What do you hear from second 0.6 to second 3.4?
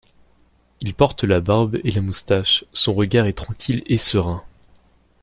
Il porte la barbe et la moustache, son regard est